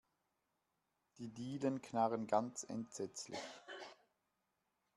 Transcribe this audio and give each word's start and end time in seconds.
Die 1.19 1.29
Dielen 1.31 1.79
knarren 1.83 2.25
ganz 2.25 2.63
entsetzlich. 2.63 3.37